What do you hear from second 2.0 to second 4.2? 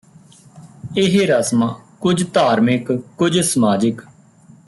ਕੁਝ ਧਾਰਮਿਕ ਕੁਝ ਸਮਾਜਿਕ